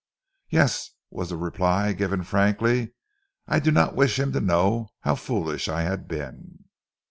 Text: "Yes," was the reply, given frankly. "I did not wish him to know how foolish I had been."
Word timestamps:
"Yes," 0.49 0.95
was 1.11 1.29
the 1.29 1.37
reply, 1.37 1.93
given 1.93 2.23
frankly. 2.23 2.95
"I 3.47 3.59
did 3.59 3.75
not 3.75 3.93
wish 3.95 4.17
him 4.17 4.31
to 4.31 4.41
know 4.41 4.87
how 5.01 5.13
foolish 5.13 5.67
I 5.69 5.81
had 5.83 6.07
been." 6.07 6.63